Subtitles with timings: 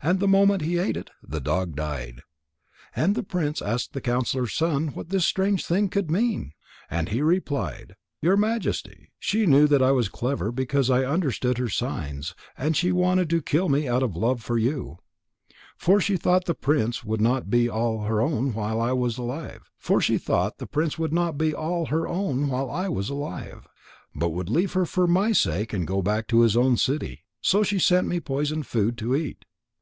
[0.00, 2.22] And the moment he ate it, the dog died.
[2.94, 6.52] And the prince asked the counsellor's son what this strange thing could mean.
[6.88, 11.68] And he replied: "Your Majesty, she knew that I was clever because I understood her
[11.68, 14.98] signs, and she wanted to kill me out of love for you.
[15.76, 19.68] For she thought the prince would not be all her own while I was alive,
[19.90, 20.08] but
[24.28, 27.24] would leave her for my sake and go back to his own city.
[27.40, 29.44] So she sent me poisoned food to eat.